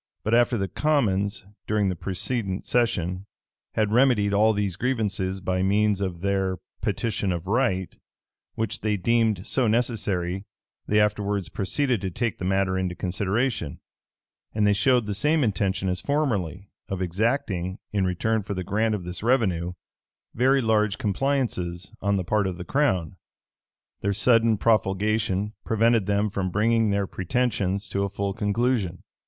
[0.23, 3.27] But after the commons, during the precedent session,
[3.75, 7.95] had remedied all these grievances by means of their petition of right,
[8.55, 10.43] which they deemed so necessary,
[10.87, 13.79] they afterwards proceeded to take the matter into consideration,
[14.55, 18.95] and they showed the same intention as formerly, of exacting, in return for the grant
[18.95, 19.73] of this revenue,
[20.33, 23.17] very large compliances on the part of the crown.
[24.01, 29.03] Their sudden profulgation prevented them from bringing their pretensions to a full conclusion.